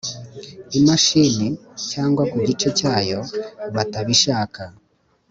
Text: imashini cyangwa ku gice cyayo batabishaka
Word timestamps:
imashini 0.77 1.47
cyangwa 1.89 2.23
ku 2.31 2.37
gice 2.47 2.67
cyayo 2.79 3.19
batabishaka 3.75 4.61